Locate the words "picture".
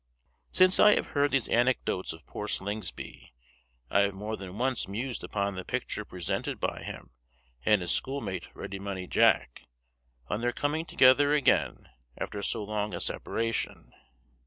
5.63-6.03